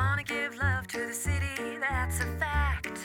[0.00, 2.98] wanna give love to the city, that's a fact.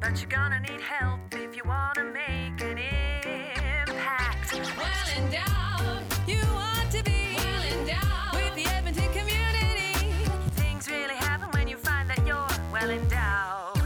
[0.00, 4.54] But you're gonna need help if you wanna make an impact.
[4.54, 9.92] Well endowed, you want to be well endowed with the Edmonton community.
[10.52, 13.76] Things really happen when you find that you're well endowed.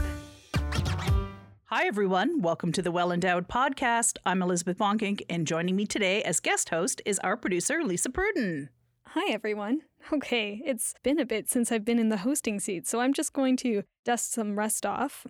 [1.65, 2.41] Hi, everyone.
[2.41, 4.17] Welcome to the Well Endowed podcast.
[4.25, 8.69] I'm Elizabeth Bonkink, and joining me today as guest host is our producer, Lisa Pruden.
[9.07, 9.81] Hi, everyone.
[10.11, 13.31] Okay, it's been a bit since I've been in the hosting seat, so I'm just
[13.31, 15.25] going to dust some rust off.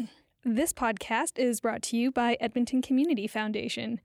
[0.44, 4.00] this podcast is brought to you by Edmonton Community Foundation,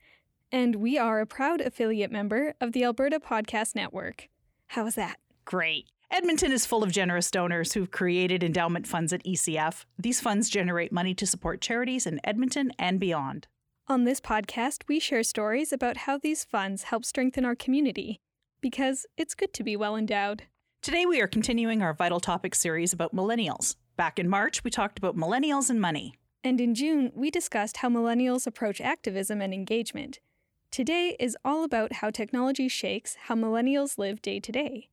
[0.52, 4.30] and we are a proud affiliate member of the Alberta Podcast Network.
[4.68, 5.18] How is that?
[5.44, 5.88] Great.
[6.12, 9.86] Edmonton is full of generous donors who've created endowment funds at ECF.
[9.98, 13.48] These funds generate money to support charities in Edmonton and beyond.
[13.88, 18.22] On this podcast, we share stories about how these funds help strengthen our community
[18.62, 20.44] because it's good to be well endowed.
[20.82, 23.76] Today, we are continuing our Vital Topics series about millennials.
[23.98, 26.16] Back in March, we talked about millennials and money.
[26.44, 30.20] And in June, we discussed how millennials approach activism and engagement.
[30.72, 34.90] Today is all about how technology shakes how millennials live day to day.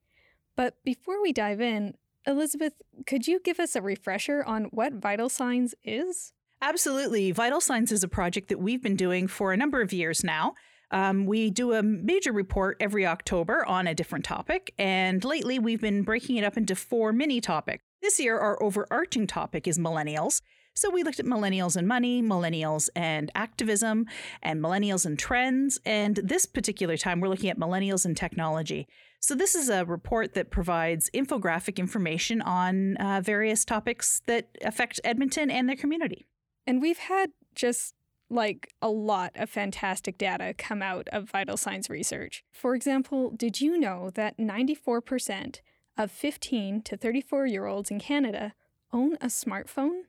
[0.57, 1.95] But before we dive in,
[2.27, 2.75] Elizabeth,
[3.07, 6.33] could you give us a refresher on what Vital Signs is?
[6.61, 7.31] Absolutely.
[7.31, 10.55] Vital Signs is a project that we've been doing for a number of years now.
[10.91, 15.81] Um, we do a major report every October on a different topic, and lately we've
[15.81, 17.85] been breaking it up into four mini topics.
[18.01, 20.41] This year, our overarching topic is millennials.
[20.75, 24.07] So we looked at millennials and money, millennials and activism,
[24.43, 25.81] and millennials and trends.
[25.85, 28.87] And this particular time, we're looking at millennials and technology.
[29.19, 35.01] So this is a report that provides infographic information on uh, various topics that affect
[35.03, 36.29] Edmonton and their community.
[36.65, 37.95] And we've had just
[38.31, 42.45] like a lot of fantastic data come out of vital signs research.
[42.53, 45.61] For example, did you know that 94%
[45.97, 48.55] of 15 to 34 year olds in Canada
[48.93, 50.03] own a smartphone?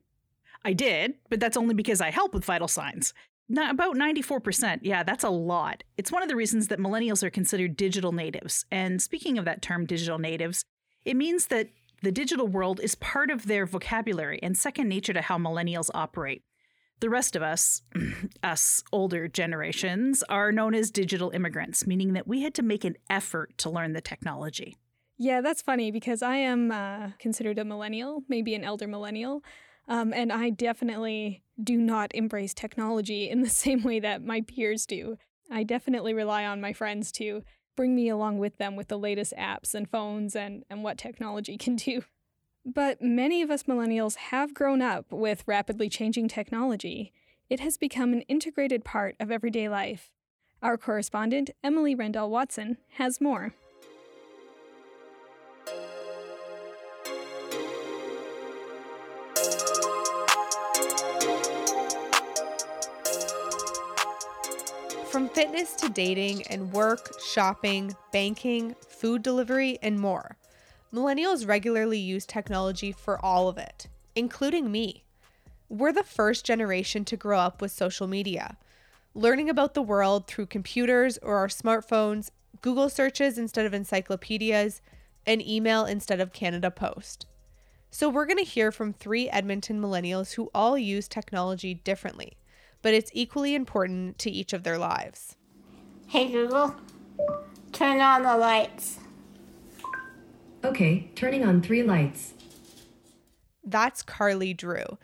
[0.64, 3.14] I did, but that's only because I help with vital signs.
[3.48, 4.80] Not about 94%.
[4.82, 5.82] Yeah, that's a lot.
[5.96, 8.64] It's one of the reasons that millennials are considered digital natives.
[8.70, 10.64] And speaking of that term, digital natives,
[11.04, 11.68] it means that
[12.02, 16.42] the digital world is part of their vocabulary and second nature to how millennials operate.
[17.00, 17.82] The rest of us,
[18.42, 22.96] us older generations, are known as digital immigrants, meaning that we had to make an
[23.08, 24.76] effort to learn the technology.
[25.16, 29.42] Yeah, that's funny because I am uh, considered a millennial, maybe an elder millennial.
[29.88, 34.86] Um, and I definitely do not embrace technology in the same way that my peers
[34.86, 35.16] do.
[35.50, 37.42] I definitely rely on my friends to
[37.76, 41.56] bring me along with them with the latest apps and phones and, and what technology
[41.56, 42.02] can do.
[42.64, 47.12] But many of us millennials have grown up with rapidly changing technology.
[47.48, 50.10] It has become an integrated part of everyday life.
[50.62, 53.54] Our correspondent, Emily Rendell Watson, has more.
[65.10, 70.36] From fitness to dating and work, shopping, banking, food delivery, and more.
[70.92, 75.04] Millennials regularly use technology for all of it, including me.
[75.68, 78.56] We're the first generation to grow up with social media,
[79.14, 82.30] learning about the world through computers or our smartphones,
[82.60, 84.80] Google searches instead of encyclopedias,
[85.26, 87.26] and email instead of Canada Post.
[87.92, 92.36] So, we're going to hear from three Edmonton millennials who all use technology differently
[92.82, 95.36] but it's equally important to each of their lives.
[96.06, 96.74] Hey Google,
[97.72, 98.99] turn on the lights.
[100.64, 102.34] Okay, turning on three lights.
[103.64, 104.98] That's Karli Drew.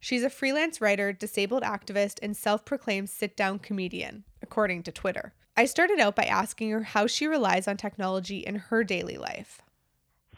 [0.00, 5.34] She's a freelance writer, disabled activist, and self proclaimed sit down comedian, according to Twitter.
[5.56, 9.60] I started out by asking her how she relies on technology in her daily life.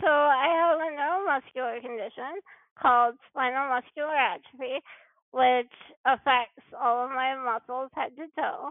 [0.01, 2.41] So, I have a neuromuscular condition
[2.81, 4.83] called spinal muscular atrophy,
[5.31, 5.73] which
[6.05, 8.71] affects all of my muscles head to toe.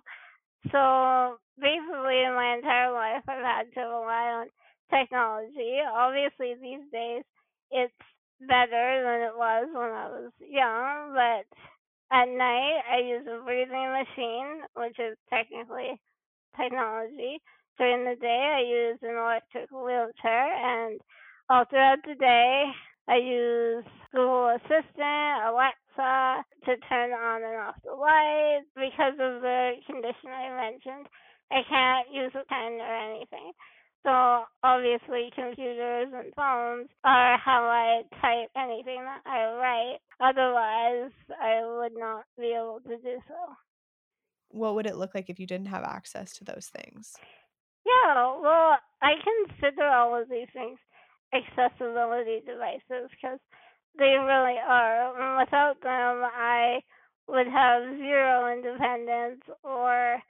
[0.72, 4.48] So basically, in my entire life, I've had to rely on
[4.90, 5.80] technology.
[5.84, 7.24] Obviously, these days,
[7.72, 7.94] it's
[8.40, 11.48] better than it was when I was young, but
[12.16, 16.00] at night, I use a breathing machine, which is technically
[16.56, 17.42] technology.
[17.78, 21.02] During the day, I use an electric wheelchair, and
[21.50, 22.72] all throughout the day,
[23.08, 23.84] I use
[24.14, 28.70] Google Assistant, Alexa to turn on and off the lights.
[28.76, 31.08] Because of the condition I mentioned,
[31.52, 33.52] I can't use a pen or anything.
[34.04, 34.44] So
[35.34, 40.00] computers and phones are how I type anything that I write.
[40.20, 41.12] Otherwise,
[41.42, 43.56] I would not be able to do so.
[44.50, 47.16] What would it look like if you didn't have access to those things?
[47.86, 50.80] Yeah, well, I consider all of these things
[51.34, 53.40] accessibility devices because
[53.98, 55.20] they really are.
[55.20, 56.80] And without them, I
[57.28, 60.22] would have zero independence, or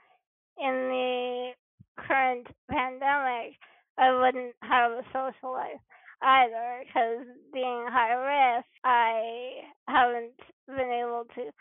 [0.57, 1.51] in the
[1.97, 3.57] current pandemic,
[3.97, 5.81] I wouldn't have a social life
[6.21, 10.33] either because being high risk, I haven't
[10.67, 11.51] been able to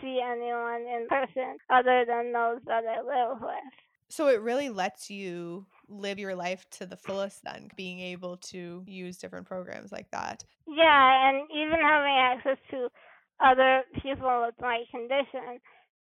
[0.00, 3.72] see anyone in person other than those that I live with.
[4.10, 8.82] So it really lets you live your life to the fullest then, being able to
[8.86, 10.44] use different programs like that.
[10.66, 12.88] Yeah, and even having access to
[13.40, 15.60] other people with my condition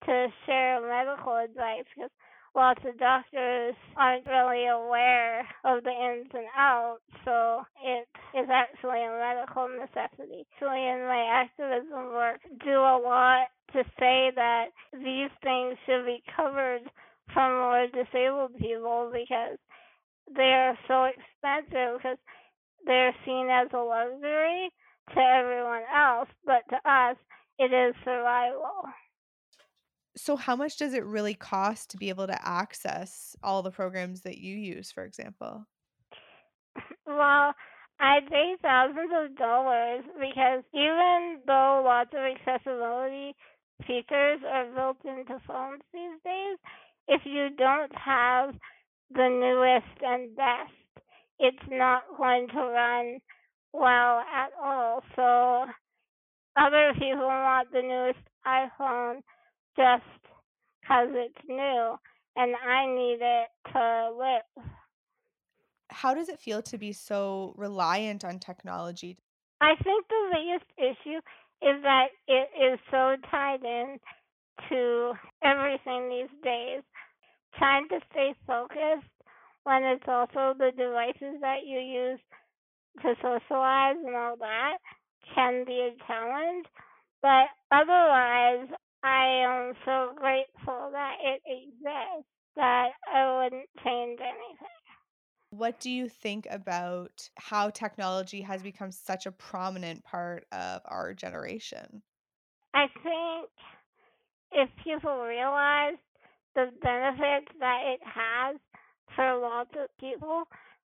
[0.06, 2.12] to share medical advice because
[2.56, 8.08] lots of doctors aren't really aware of the ins and outs, so it
[8.38, 10.46] is actually a medical necessity.
[10.60, 16.22] So in my activism work, do a lot to say that these things should be
[16.36, 16.82] covered
[17.34, 19.58] from more disabled people because
[20.36, 22.18] they are so expensive because
[22.86, 24.70] they're seen as a luxury
[25.14, 27.18] to everyone else, but to us,
[27.60, 28.84] it is survival.
[30.15, 34.21] So, how much does it really cost to be able to access all the programs
[34.21, 35.65] that you use, for example?
[37.06, 37.54] Well,
[38.00, 43.36] I'd say thousands of dollars because even though lots of accessibility
[43.88, 46.57] features are built into phones these days,
[47.07, 48.56] if you don't have
[49.12, 51.06] the newest and best,
[51.39, 53.19] it's not going to run
[53.74, 55.04] well at all.
[55.16, 55.66] So
[56.56, 59.21] other people want the newest iPhone
[59.75, 60.04] just
[60.81, 61.96] because it's new,
[62.36, 64.66] and I need it to live.
[65.90, 69.18] How does it feel to be so reliant on technology?
[69.62, 71.18] I think the biggest issue
[71.62, 73.98] is that it is so tied in
[74.70, 76.81] to everything these days.
[77.58, 79.08] Trying to stay focused
[79.64, 82.19] when it's also the devices that you use
[83.02, 84.78] to socialize and all that
[85.34, 86.66] can be a challenge.
[87.22, 88.68] But otherwise,
[89.04, 94.68] I am so grateful that it exists that I wouldn't change anything.
[95.50, 101.14] What do you think about how technology has become such a prominent part of our
[101.14, 102.02] generation?
[102.74, 103.50] I think
[104.52, 105.96] if people realize
[106.56, 108.56] the benefits that it has
[109.16, 110.44] for lots of people,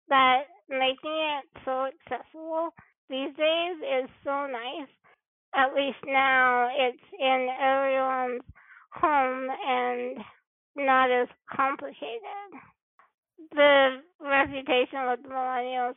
[0.09, 2.73] that making it so accessible
[3.09, 4.87] these days is so nice.
[5.55, 8.43] At least now it's in everyone's
[8.93, 10.17] home and
[10.75, 12.49] not as complicated.
[13.51, 15.95] The reputation with millennials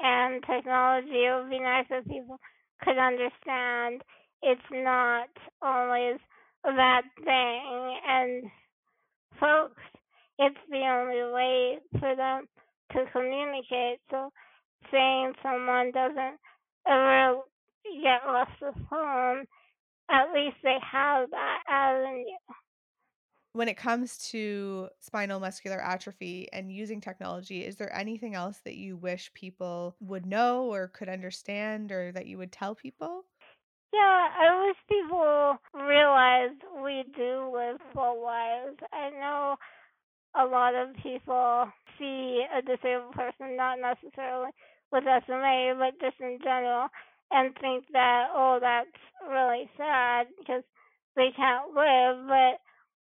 [0.00, 2.38] and technology, it would be nice if people
[2.82, 4.02] could understand
[4.42, 5.28] it's not
[5.62, 6.18] always
[6.64, 8.44] a bad thing and
[9.38, 9.82] folks
[10.38, 12.46] it's the only way for them
[12.92, 14.30] to communicate so
[14.90, 16.38] saying someone doesn't
[16.88, 17.40] ever
[18.02, 19.44] get lost the phone
[20.10, 22.24] at least they have that avenue
[23.52, 28.76] When it comes to spinal muscular atrophy and using technology, is there anything else that
[28.76, 33.24] you wish people would know or could understand or that you would tell people?
[33.92, 38.78] Yeah, I wish people realized we do live full lives.
[38.92, 39.56] I know
[40.36, 44.50] a lot of people see a disabled person, not necessarily
[44.92, 46.88] with SMA, but just in general,
[47.30, 48.88] and think that, oh, that's
[49.28, 50.62] really sad because
[51.16, 52.26] they can't live.
[52.26, 52.60] But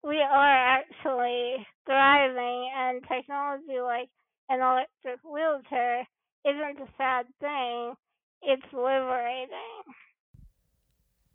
[0.08, 4.10] we are actually thriving, and technology like
[4.50, 6.08] an electric wheelchair
[6.46, 7.94] isn't a sad thing,
[8.42, 9.84] it's liberating.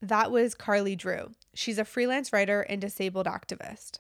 [0.01, 1.33] That was Karli Drew.
[1.55, 3.99] She's a freelance writer and disabled activist.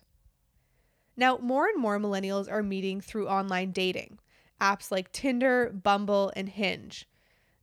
[1.16, 4.18] Now, more and more millennials are meeting through online dating,
[4.60, 7.06] apps like Tinder, Bumble, and Hinge.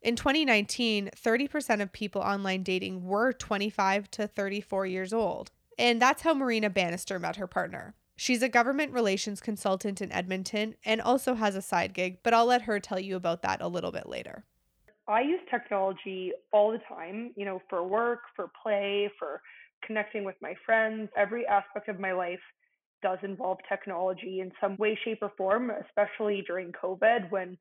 [0.01, 5.51] In 2019, 30% of people online dating were 25 to 34 years old.
[5.77, 7.95] And that's how Marina Banister met her partner.
[8.15, 12.45] She's a government relations consultant in Edmonton and also has a side gig, but I'll
[12.45, 14.45] let her tell you about that a little bit later.
[15.07, 19.41] I use technology all the time, you know, for work, for play, for
[19.85, 21.09] connecting with my friends.
[21.17, 22.39] Every aspect of my life
[23.01, 27.57] does involve technology in some way, shape, or form, especially during COVID when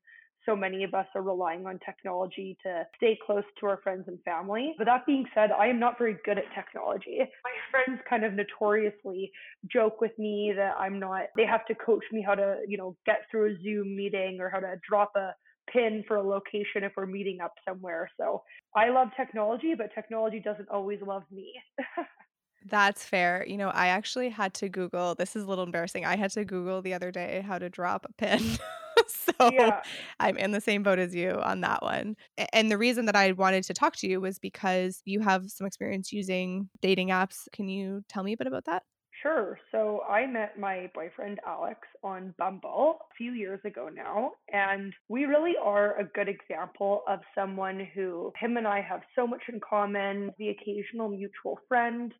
[0.49, 4.19] so many of us are relying on technology to stay close to our friends and
[4.23, 4.73] family.
[4.77, 7.19] But that being said, I am not very good at technology.
[7.19, 9.31] My friends kind of notoriously
[9.71, 12.95] joke with me that I'm not, they have to coach me how to, you know,
[13.05, 15.31] get through a Zoom meeting or how to drop a
[15.71, 18.09] pin for a location if we're meeting up somewhere.
[18.19, 18.41] So
[18.75, 21.53] I love technology, but technology doesn't always love me.
[22.65, 23.45] That's fair.
[23.47, 26.05] You know, I actually had to Google, this is a little embarrassing.
[26.05, 28.41] I had to Google the other day how to drop a pin.
[29.39, 29.81] so Yeah.
[30.19, 32.15] I'm in the same boat as you on that one.
[32.53, 35.67] And the reason that I wanted to talk to you was because you have some
[35.67, 37.47] experience using dating apps.
[37.51, 38.83] Can you tell me a bit about that?
[39.21, 39.59] Sure.
[39.71, 45.25] So I met my boyfriend Alex on Bumble a few years ago now, and we
[45.25, 49.59] really are a good example of someone who him and I have so much in
[49.59, 52.13] common, the occasional mutual friend,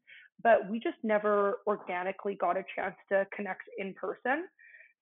[0.43, 4.48] but we just never organically got a chance to connect in person.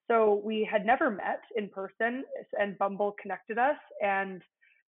[0.09, 2.23] So we had never met in person,
[2.59, 3.77] and Bumble connected us.
[4.01, 4.41] And,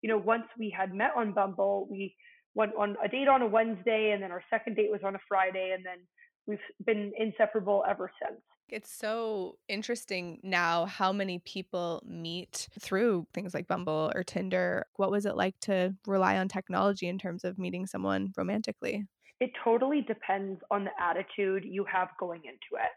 [0.02, 2.16] you know, once we had met on Bumble, we
[2.54, 5.20] went on a date on a Wednesday, and then our second date was on a
[5.28, 6.00] Friday, and then
[6.48, 8.42] we've been inseparable ever since.
[8.68, 14.88] It's so interesting now how many people meet through things like Bumble or Tinder.
[14.96, 19.06] What was it like to rely on technology in terms of meeting someone romantically?
[19.40, 22.90] It totally depends on the attitude you have going into it.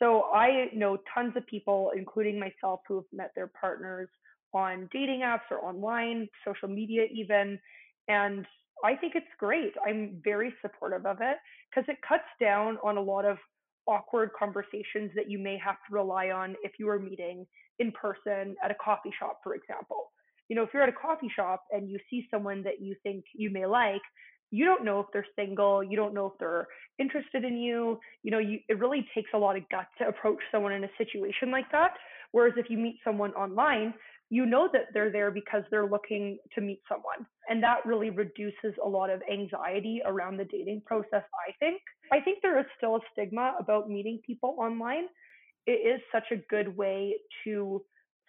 [0.00, 4.08] So I know tons of people, including myself, who have met their partners
[4.52, 7.58] on dating apps or online, social media even.
[8.08, 8.46] And
[8.84, 9.72] I think it's great.
[9.86, 11.36] I'm very supportive of it
[11.70, 13.38] because it cuts down on a lot of
[13.86, 17.46] awkward conversations that you may have to rely on if you are meeting
[17.78, 20.12] in person at a coffee shop, for example.
[20.48, 23.24] You know, if you're at a coffee shop and you see someone that you think
[23.34, 24.02] you may like,
[24.54, 26.68] you don't know if they're single, you don't know if they're
[27.00, 27.98] interested in you.
[28.22, 30.88] You know, you, it really takes a lot of guts to approach someone in a
[30.96, 31.94] situation like that.
[32.30, 33.94] Whereas if you meet someone online,
[34.30, 37.26] you know that they're there because they're looking to meet someone.
[37.48, 41.82] And that really reduces a lot of anxiety around the dating process, I think.
[42.12, 45.06] I think there is still a stigma about meeting people online.
[45.66, 47.82] It is such a good way to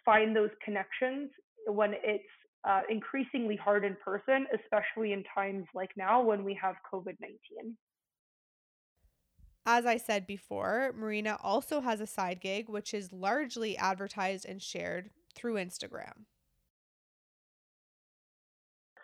[0.03, 1.29] find those connections
[1.67, 2.23] when it's
[2.67, 7.37] uh, increasingly hard in person, especially in times like now when we have COVID 19.
[9.67, 14.61] As I said before, Marina also has a side gig, which is largely advertised and
[14.61, 16.25] shared through Instagram.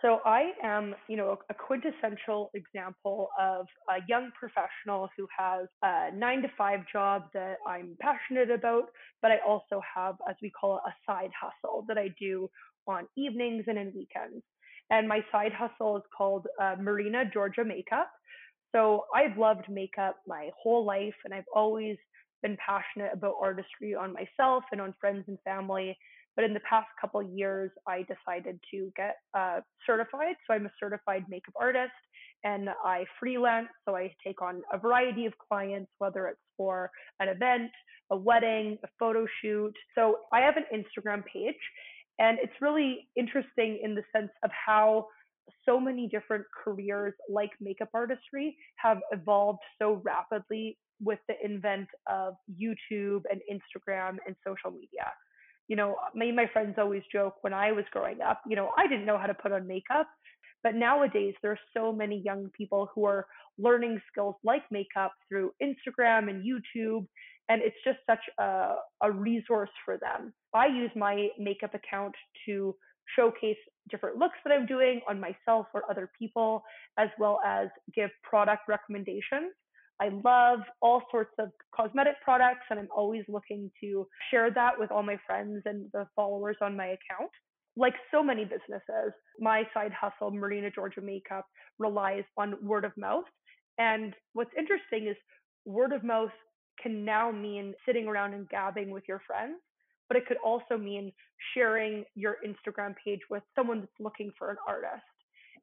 [0.01, 6.09] So I am, you know, a quintessential example of a young professional who has a
[6.15, 8.85] nine to five job that I'm passionate about,
[9.21, 12.49] but I also have, as we call it, a side hustle that I do
[12.87, 14.43] on evenings and in weekends.
[14.89, 18.11] And my side hustle is called uh, Marina Georgia Makeup.
[18.73, 21.97] So I've loved makeup my whole life, and I've always
[22.41, 25.97] been passionate about artistry on myself and on friends and family.
[26.35, 30.35] But in the past couple years, I decided to get uh, certified.
[30.47, 31.91] So I'm a certified makeup artist
[32.43, 33.67] and I freelance.
[33.85, 37.69] So I take on a variety of clients, whether it's for an event,
[38.11, 39.73] a wedding, a photo shoot.
[39.93, 41.55] So I have an Instagram page
[42.19, 45.07] and it's really interesting in the sense of how
[45.65, 52.35] so many different careers like makeup artistry have evolved so rapidly with the invent of
[52.61, 55.11] YouTube and Instagram and social media
[55.71, 58.71] you know, me and my friends always joke when I was growing up, you know,
[58.77, 60.05] I didn't know how to put on makeup.
[60.63, 63.25] But nowadays, there are so many young people who are
[63.57, 67.07] learning skills like makeup through Instagram and YouTube.
[67.51, 70.31] And it's just such a, a resource for them.
[70.53, 72.15] I use my makeup account
[72.45, 72.73] to
[73.17, 73.57] showcase
[73.89, 76.63] different looks that I'm doing on myself or other people,
[76.97, 79.51] as well as give product recommendations.
[79.99, 84.89] I love all sorts of cosmetic products, and I'm always looking to share that with
[84.89, 87.31] all my friends and the followers on my account.
[87.75, 91.45] Like so many businesses, my side hustle, Marina Georgia Makeup,
[91.79, 93.25] relies on word of mouth.
[93.77, 95.17] And what's interesting is
[95.65, 96.31] word of mouth
[96.81, 99.57] can now mean sitting around and gabbing with your friends,
[100.07, 101.11] but it could also mean
[101.53, 105.03] sharing your Instagram page with someone that's looking for an artist.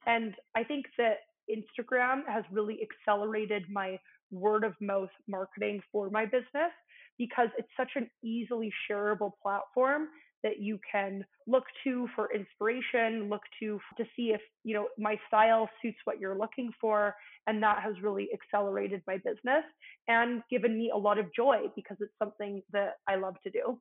[0.06, 1.18] And I think that
[1.50, 3.98] Instagram has really accelerated my
[4.30, 6.72] word of mouth marketing for my business
[7.16, 10.08] because it's such an easily shareable platform
[10.42, 15.18] that you can look to for inspiration, look to to see if, you know, my
[15.26, 17.14] style suits what you're looking for
[17.46, 19.64] and that has really accelerated my business
[20.06, 23.80] and given me a lot of joy because it's something that I love to do.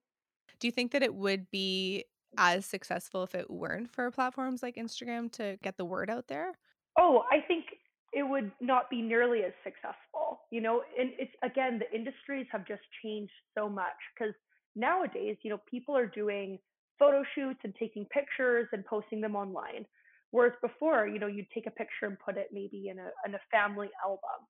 [0.60, 2.06] Do you think that it would be
[2.38, 6.54] as successful if it weren't for platforms like Instagram to get the word out there?
[6.98, 7.66] Oh, I think
[8.14, 10.42] it would not be nearly as successful.
[10.50, 14.34] You know, and it's again, the industries have just changed so much because
[14.78, 16.60] nowadays, you know, people are doing
[17.00, 19.86] photo shoots and taking pictures and posting them online.
[20.32, 23.36] Whereas before, you know, you'd take a picture and put it maybe in a in
[23.36, 24.48] a family album.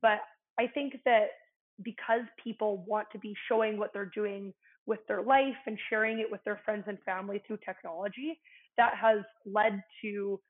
[0.00, 0.20] But
[0.58, 1.28] I think that
[1.82, 4.52] because people want to be showing what they're doing
[4.86, 8.38] with their life and sharing it with their friends and family through technology,
[8.78, 10.40] that has led to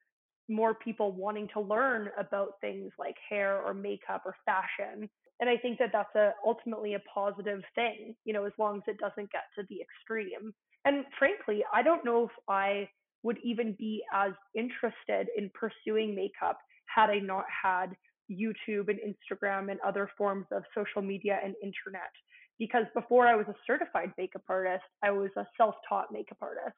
[0.49, 5.09] more people wanting to learn about things like hair or makeup or fashion
[5.40, 8.83] And I think that that's a ultimately a positive thing, you know, as long as
[8.87, 10.55] it doesn't get to the extreme.
[10.85, 12.88] And frankly, I don't know if I
[13.23, 17.97] would even be as interested in pursuing makeup had I not had
[18.31, 22.12] YouTube and Instagram and other forms of social media and internet.
[22.59, 26.76] Because before I was a certified makeup artist, I was a self taught makeup artist.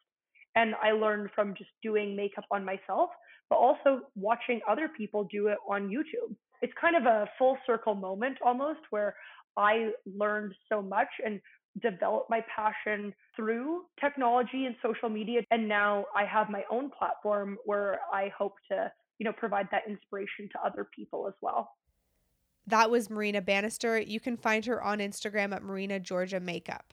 [0.56, 3.10] And I learned from just doing makeup on myself,
[3.48, 6.34] but also watching other people do it on YouTube.
[6.62, 9.14] It's kind of a full circle moment almost where
[9.56, 11.40] I learned so much and
[11.82, 15.42] developed my passion through technology and social media.
[15.50, 19.82] And now I have my own platform where I hope to, you know, provide that
[19.88, 21.70] inspiration to other people as well.
[22.66, 23.98] That was Marina Banister.
[23.98, 26.92] You can find her on Instagram at Marina Georgia Makeup.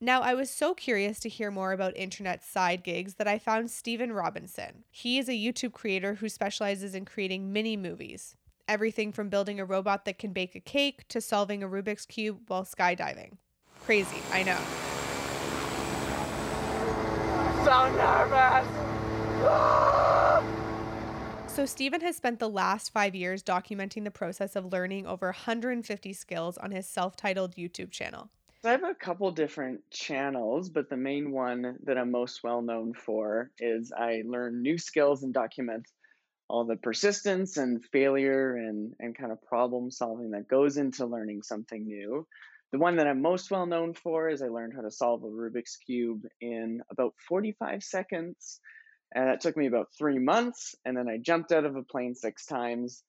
[0.00, 3.70] Now, I was so curious to hear more about internet side gigs that I found
[3.70, 4.84] Stephen Robinson.
[4.90, 8.36] He is a YouTube creator who specializes in creating mini movies.
[8.68, 12.40] Everything from building a robot that can bake a cake to solving a Rubik's Cube
[12.48, 13.38] while skydiving.
[13.84, 14.58] Crazy, I know.
[17.64, 18.88] So nervous.
[21.50, 26.12] So, Stephen has spent the last five years documenting the process of learning over 150
[26.12, 28.28] skills on his self titled YouTube channel.
[28.64, 32.92] I have a couple different channels, but the main one that I'm most well known
[32.92, 35.86] for is I learn new skills and document
[36.48, 41.42] all the persistence and failure and, and kind of problem solving that goes into learning
[41.42, 42.26] something new.
[42.72, 45.26] The one that I'm most well known for is I learned how to solve a
[45.26, 48.60] Rubik's Cube in about 45 seconds
[49.14, 50.74] and that took me about three months.
[50.84, 53.02] And then I jumped out of a plane six times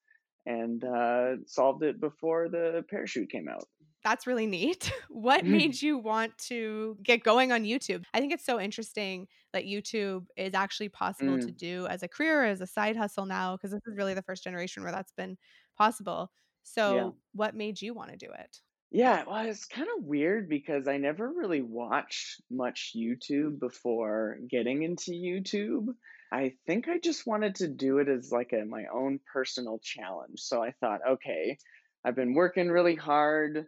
[0.45, 3.67] and uh, solved it before the parachute came out.
[4.03, 4.91] That's really neat.
[5.09, 5.59] What Mm.
[5.59, 8.05] made you want to get going on YouTube?
[8.13, 11.51] I think it's so interesting that YouTube is actually possible to Mm.
[11.51, 14.43] do as a career, as a side hustle now, because this is really the first
[14.43, 15.37] generation where that's been
[15.77, 16.31] possible.
[16.63, 18.61] So, what made you want to do it?
[18.91, 24.81] Yeah, well, it's kind of weird because I never really watched much YouTube before getting
[24.81, 25.95] into YouTube.
[26.31, 30.39] I think I just wanted to do it as like a my own personal challenge.
[30.41, 31.57] So I thought, okay,
[32.03, 33.67] I've been working really hard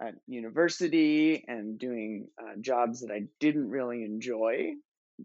[0.00, 4.74] at university and doing uh, jobs that I didn't really enjoy.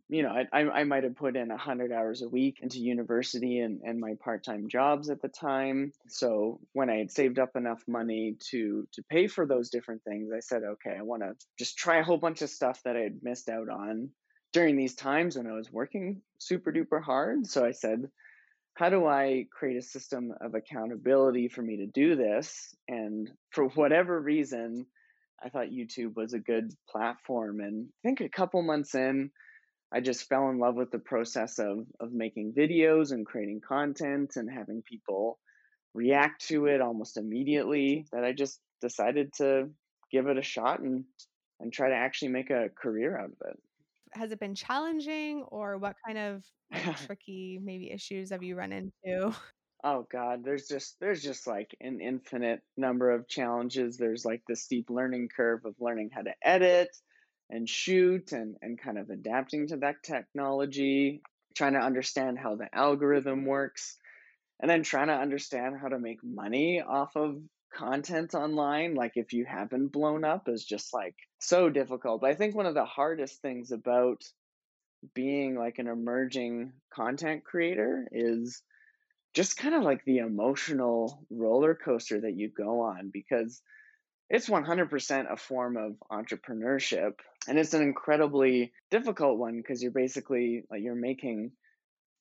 [0.09, 3.59] You know, I, I, I might have put in 100 hours a week into university
[3.59, 5.93] and, and my part time jobs at the time.
[6.09, 10.31] So when I had saved up enough money to, to pay for those different things,
[10.35, 13.01] I said, okay, I want to just try a whole bunch of stuff that I
[13.01, 14.09] had missed out on
[14.51, 17.47] during these times when I was working super duper hard.
[17.47, 18.09] So I said,
[18.75, 22.75] how do I create a system of accountability for me to do this?
[22.88, 24.85] And for whatever reason,
[25.43, 27.61] I thought YouTube was a good platform.
[27.61, 29.31] And I think a couple months in,
[29.93, 34.33] I just fell in love with the process of of making videos and creating content
[34.35, 35.39] and having people
[35.93, 39.69] react to it almost immediately that I just decided to
[40.11, 41.05] give it a shot and
[41.61, 43.59] and try to actually make a career out of it.
[44.15, 48.71] Has it been challenging, or what kind of like, tricky maybe issues have you run
[48.71, 49.36] into?
[49.84, 53.97] Oh God, there's just there's just like an infinite number of challenges.
[53.97, 56.89] There's like the steep learning curve of learning how to edit
[57.49, 61.21] and shoot and and kind of adapting to that technology,
[61.56, 63.99] trying to understand how the algorithm works,
[64.62, 67.43] and then trying to understand how to make money off of
[67.75, 72.21] content online like if you haven't blown up is just like so difficult.
[72.21, 74.23] But I think one of the hardest things about
[75.13, 78.61] being like an emerging content creator is
[79.33, 83.61] just kind of like the emotional roller coaster that you go on because
[84.29, 90.63] it's 100% a form of entrepreneurship and it's an incredibly difficult one because you're basically
[90.71, 91.51] like you're making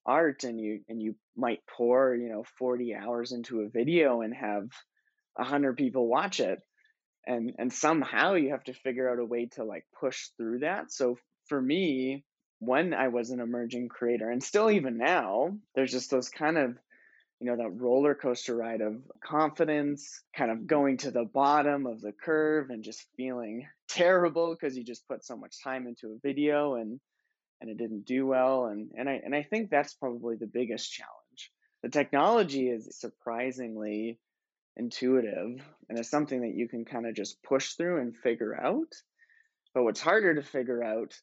[0.04, 4.34] art and you and you might pour you know 40 hours into a video and
[4.34, 4.68] have
[5.34, 6.60] 100 people watch it.
[7.26, 10.92] And and somehow you have to figure out a way to like push through that.
[10.92, 11.18] So
[11.48, 12.24] for me
[12.60, 16.78] when i was an emerging creator and still even now there's just those kind of
[17.40, 22.00] you know that roller coaster ride of confidence kind of going to the bottom of
[22.00, 26.18] the curve and just feeling terrible because you just put so much time into a
[26.22, 27.00] video and
[27.60, 28.66] and it didn't do well.
[28.66, 31.50] And and I and I think that's probably the biggest challenge.
[31.82, 34.18] The technology is surprisingly
[34.76, 38.92] intuitive and it's something that you can kind of just push through and figure out.
[39.74, 41.20] But what's harder to figure out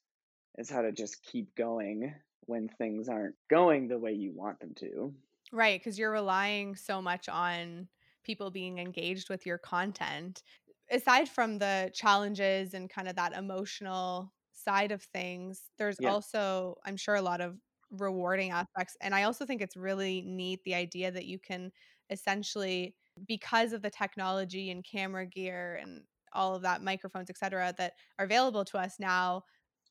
[0.57, 4.75] is how to just keep going when things aren't going the way you want them
[4.79, 5.15] to.
[5.51, 7.89] Right, because you're relying so much on
[8.23, 10.43] people being engaged with your content.
[10.89, 16.15] Aside from the challenges and kind of that emotional side of things, there's Yeah.
[16.15, 17.59] also, I'm sure, a lot of
[17.89, 18.95] rewarding aspects.
[19.01, 21.71] And I also think it's really neat the idea that you can
[22.09, 22.95] essentially
[23.27, 28.25] because of the technology and camera gear and all of that microphones etc that are
[28.25, 29.43] available to us now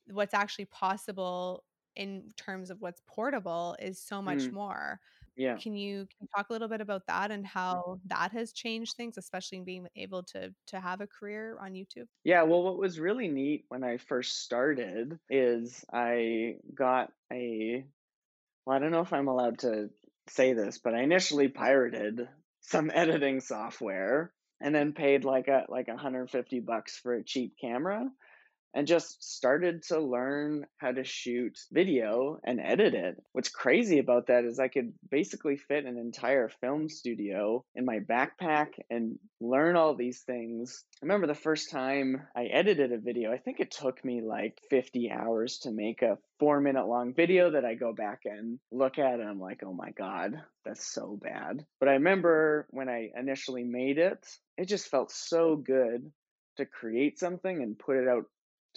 [0.07, 1.65] what's actually possible
[1.97, 5.01] in terms of what's portable is so much Mm, more.
[5.37, 5.63] Yeah.
[5.63, 8.97] can you can you talk a little bit about that and how that has changed
[8.97, 12.07] things especially in being able to to have a career on youtube?
[12.25, 17.87] Yeah, well, what was really neat when I first started is I got a,
[18.67, 19.91] well, I don't know if I'm allowed to
[20.29, 22.29] say this, but I initially pirated
[22.71, 28.07] some editing software and then paid like a like 150 bucks for a cheap camera
[28.75, 33.23] and just started to learn how to shoot video and edit it.
[33.33, 37.99] What's crazy about that is I could basically fit an entire film studio in my
[38.01, 40.85] backpack and learn all these things.
[41.03, 44.61] I remember the first time I edited a video, I think it took me like
[44.71, 48.99] 50 hours to make a four minute long video that I go back and look
[48.99, 51.65] at and I'm like, oh my God, that's so bad.
[51.79, 56.11] But I remember when I initially made it, it just felt so good
[56.57, 58.25] to create something and put it out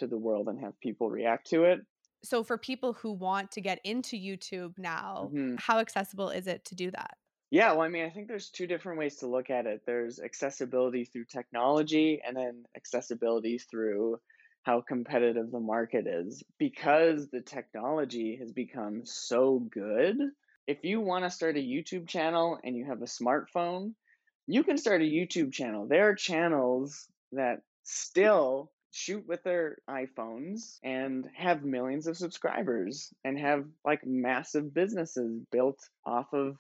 [0.04, 1.82] to the world and have people react to it.
[2.24, 5.58] so for people who want to get into youtube now Mhm.
[5.58, 7.18] how accessible is it to do that
[7.52, 9.84] Yeah, well, I mean, I think there's two different ways to look at it.
[9.86, 14.20] There's accessibility through technology and then accessibility through
[14.64, 16.44] how competitive the market is.
[16.58, 20.18] Because the technology has become so good,
[20.66, 23.94] if you want to start a YouTube channel and you have a smartphone,
[24.48, 25.88] you can start a YouTube channel.
[25.88, 33.40] There are channels that still shoot with their iPhones and have millions of subscribers and
[33.40, 36.58] have like massive businesses built off of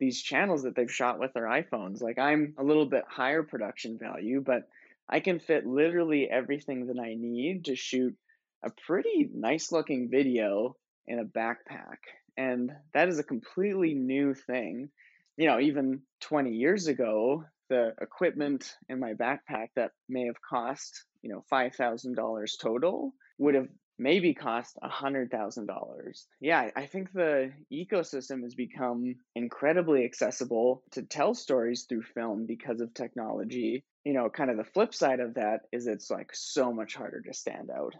[0.00, 2.00] these channels that they've shot with their iPhones.
[2.00, 4.62] Like I'm a little bit higher production value, but
[5.08, 8.16] I can fit literally everything that I need to shoot
[8.64, 11.98] a pretty nice looking video in a backpack.
[12.38, 14.88] And that is a completely new thing.
[15.36, 21.04] You know, even 20 years ago, the equipment in my backpack that may have cost,
[21.22, 26.28] you know, $5,000 total would have maybe cost a hundred thousand dollars.
[26.40, 32.46] Yeah, I- I think the ecosystem has become incredibly accessible to tell stories through film
[32.46, 33.84] because of technology.
[34.04, 37.22] You know, kind of the flip side of that is it's like so much harder
[37.22, 37.94] to stand out.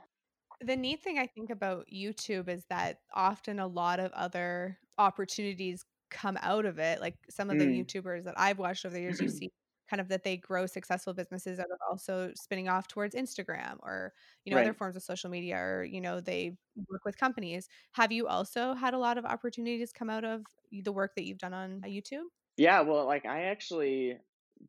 [0.60, 5.84] the neat thing I think about YouTube is that often a lot of other opportunities
[6.10, 7.00] come out of it.
[7.00, 7.84] Like some of the Mm.
[7.84, 9.50] YouTubers that I've watched over the years, you see
[9.88, 14.12] kind of that they grow successful businesses that are also spinning off towards Instagram or,
[14.44, 16.56] you know, other forms of social media or, you know, they
[16.88, 17.68] work with companies.
[17.92, 21.38] Have you also had a lot of opportunities come out of the work that you've
[21.38, 22.24] done on YouTube?
[22.56, 24.18] Yeah, well, like I actually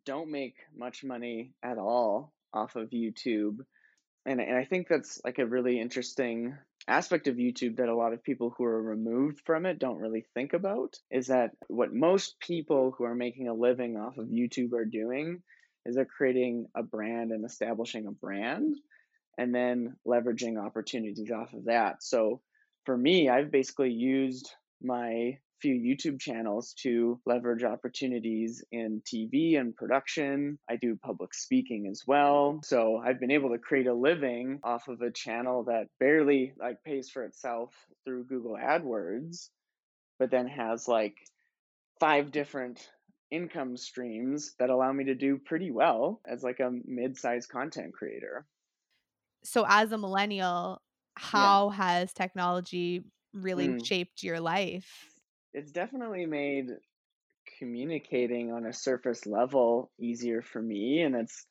[0.06, 3.66] don't make much money at all off of YouTube.
[4.26, 8.14] And and I think that's like a really interesting aspect of YouTube that a lot
[8.14, 12.40] of people who are removed from it don't really think about is that what most
[12.40, 15.42] people who are making a living off of YouTube are doing
[15.86, 18.76] is they're creating a brand and establishing a brand
[19.38, 22.02] and then leveraging opportunities off of that.
[22.02, 22.42] So
[22.86, 24.50] for me, I've basically used
[24.82, 30.60] my few YouTube channels to leverage opportunities in TV and production.
[30.70, 32.62] I do public speaking as well.
[32.64, 36.84] So I've been able to create a living off of a channel that barely like
[36.84, 37.74] pays for itself
[38.06, 39.50] through Google AdWords,
[40.20, 41.18] but then has like
[42.00, 42.92] five different
[43.32, 48.48] income streams that allow me to do pretty well as like a mid-sized content creator.
[49.44, 50.82] So as a millennial,
[51.16, 53.80] how has technology really Mm.
[53.84, 55.17] shaped your life?
[55.54, 56.70] It's definitely made
[57.60, 61.46] communicating on a surface level easier for me and it's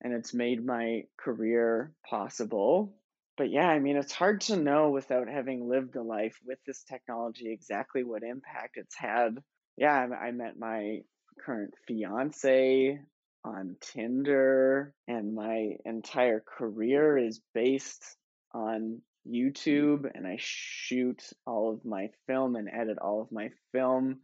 [0.00, 2.94] and it's made my career possible.
[3.36, 6.84] But yeah, I mean it's hard to know without having lived a life with this
[6.84, 9.38] technology exactly what impact it's had.
[9.76, 11.00] Yeah, I, I met my
[11.44, 13.00] current fiance
[13.44, 18.16] on Tinder and my entire career is based
[18.52, 24.20] on YouTube and I shoot all of my film and edit all of my film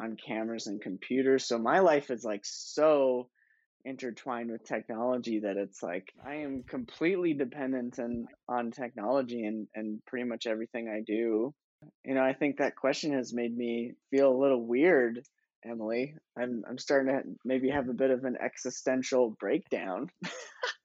[0.00, 1.46] on cameras and computers.
[1.46, 3.28] So my life is like so
[3.84, 10.04] intertwined with technology that it's like I am completely dependent and on technology and, and
[10.06, 11.54] pretty much everything I do.
[12.04, 15.22] You know, I think that question has made me feel a little weird,
[15.64, 16.16] Emily.
[16.36, 20.08] I'm I'm starting to maybe have a bit of an existential breakdown.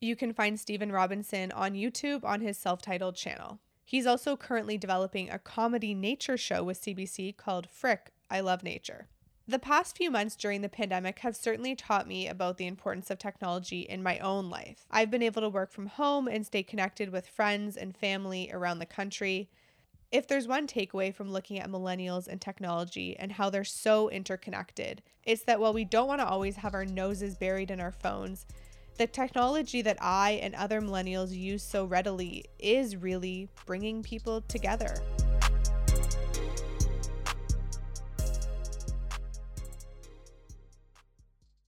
[0.00, 3.58] You can find Stephen Robinson on YouTube on his self titled channel.
[3.84, 9.08] He's also currently developing a comedy nature show with CBC called Frick, I Love Nature.
[9.48, 13.18] The past few months during the pandemic have certainly taught me about the importance of
[13.18, 14.84] technology in my own life.
[14.90, 18.78] I've been able to work from home and stay connected with friends and family around
[18.78, 19.48] the country.
[20.12, 25.02] If there's one takeaway from looking at millennials and technology and how they're so interconnected,
[25.24, 28.46] it's that while we don't want to always have our noses buried in our phones,
[28.98, 34.94] the technology that I and other millennials use so readily is really bringing people together.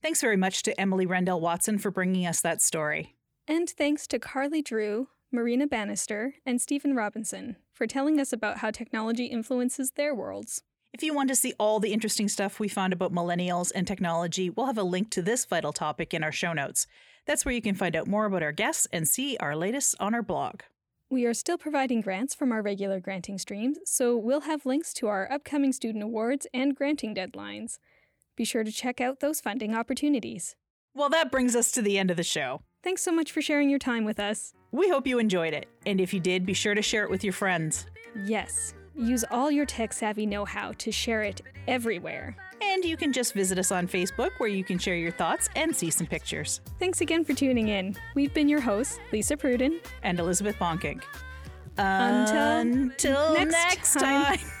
[0.01, 3.15] Thanks very much to Emily Rendell Watson for bringing us that story.
[3.47, 8.71] And thanks to Karli Drew, Marina Banister, and Stephen Robinson for telling us about how
[8.71, 10.63] technology influences their worlds.
[10.93, 14.49] If you want to see all the interesting stuff we found about millennials and technology,
[14.49, 16.85] we'll have a link to this vital topic in our show notes.
[17.25, 20.13] That's where you can find out more about our guests and see our latest on
[20.13, 20.61] our blog.
[21.09, 25.07] We are still providing grants from our regular granting streams, so we'll have links to
[25.07, 27.79] our upcoming student awards and granting deadlines.
[28.37, 30.55] Be sure to check out those funding opportunities.
[30.93, 32.61] Well, that brings us to the end of the show.
[32.83, 34.53] Thanks so much for sharing your time with us.
[34.71, 37.23] We hope you enjoyed it, and if you did, be sure to share it with
[37.23, 37.85] your friends.
[38.25, 42.35] Yes, use all your tech savvy know how to share it everywhere.
[42.61, 45.75] And you can just visit us on Facebook where you can share your thoughts and
[45.75, 46.61] see some pictures.
[46.79, 47.95] Thanks again for tuning in.
[48.15, 51.03] We've been your hosts, Lisa Pruden and Elizabeth Bonkink.
[51.77, 54.37] Until, Until next next time.
[54.37, 54.47] time.